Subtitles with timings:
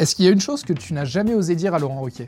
[0.00, 2.26] Est-ce qu'il y a une chose que tu n'as jamais osé dire à Laurent Ruquier?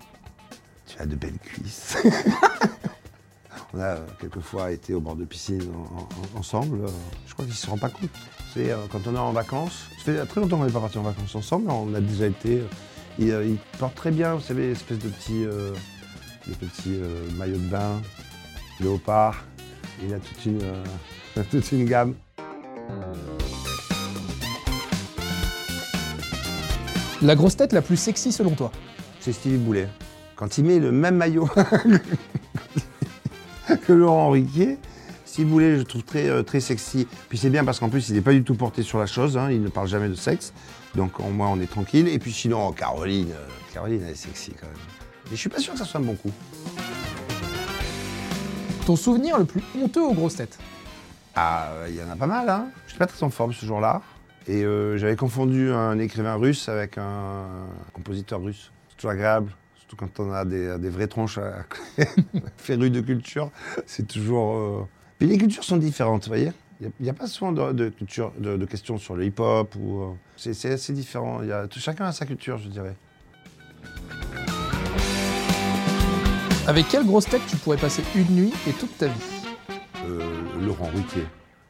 [0.86, 1.96] Tu as de belles cuisses.
[3.74, 6.80] On a euh, quelquefois été au bord de piscine en- en- ensemble.
[7.26, 8.10] Je crois qu'il ne se rend pas compte.
[8.52, 9.86] C'est euh, quand on est en vacances.
[9.96, 12.26] Ça fait très longtemps qu'on n'est pas parti en vacances ensemble, mais on a déjà
[12.26, 12.58] été.
[12.58, 12.66] euh,
[13.18, 15.72] Il, euh, il porte très bien, vous savez, espèce de petits, euh,
[16.46, 18.02] de petits euh, maillots de bain,
[18.80, 19.42] léopard.
[20.06, 20.60] Il a toute une,
[21.50, 22.12] toute une gamme.
[27.22, 28.72] La grosse tête la plus sexy selon toi
[29.20, 29.88] C'est Stevie Boulet.
[30.34, 31.46] Quand il met le même maillot
[33.86, 34.76] que Laurent Riquier,
[35.24, 37.06] Stevie Boulet, je le trouve très, euh, très sexy.
[37.28, 39.38] Puis c'est bien parce qu'en plus, il n'est pas du tout porté sur la chose,
[39.38, 40.52] hein, il ne parle jamais de sexe.
[40.96, 42.08] Donc au moins, on est tranquille.
[42.08, 44.74] Et puis sinon, Caroline, euh, Caroline, elle est sexy quand même.
[45.26, 46.32] Mais je suis pas sûr que ça soit un bon coup.
[48.84, 50.58] Ton souvenir le plus honteux aux grosses têtes?
[51.36, 52.66] Ah, il y en a pas mal, hein.
[52.88, 54.02] Je pas très en forme ce jour-là.
[54.48, 57.46] Et euh, j'avais confondu un écrivain russe avec un
[57.92, 58.72] compositeur russe.
[58.88, 61.64] C'est toujours agréable, surtout quand on a des, des vraies tronches à-
[62.56, 63.50] férues de culture.
[63.86, 64.56] C'est toujours.
[64.56, 64.88] euh,
[65.18, 66.52] Puis les cultures sont différentes, vous voyez.
[66.80, 69.76] Il n'y a, pas souvent de, de culture, de, de questions sur le hip-hop.
[69.78, 71.40] ou euh, C'est assez différent.
[71.44, 72.96] Y a, chacun a sa culture, je dirais.
[76.66, 79.12] Avec quelle grosse tête tu pourrais passer une nuit et toute ta vie?
[80.08, 80.20] Euh,
[80.60, 81.24] Laurent Ruquier.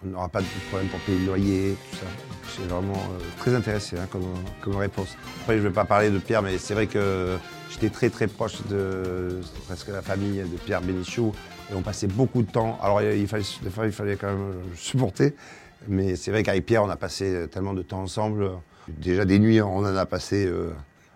[0.04, 2.06] On n'aura pas de problème pour payer le loyer, tout ça.
[2.50, 5.16] Suis vraiment euh, très intéressé hein, comme, réponse.
[5.42, 7.36] Après, je ne vais pas parler de Pierre, mais c'est vrai que
[7.70, 11.32] j'étais très très proche de presque la famille de Pierre Bénichou.
[11.70, 12.78] Et on passait beaucoup de temps.
[12.82, 15.34] Alors, il fallait, des fois, il fallait quand même supporter.
[15.88, 18.50] Mais c'est vrai qu'avec Pierre, on a passé tellement de temps ensemble.
[18.88, 20.46] Déjà des nuits, on en a passé.
[20.46, 20.72] euh,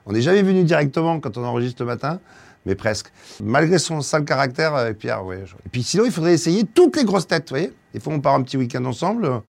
[0.07, 2.21] On n'est jamais venu directement quand on enregistre le matin
[2.67, 3.13] mais presque.
[3.43, 5.37] Malgré son sale caractère avec Pierre, oui.
[5.37, 7.73] Et puis sinon, il faudrait essayer toutes les grosses têtes, vous voyez.
[7.97, 9.41] Des fois, on part un petit week-end ensemble.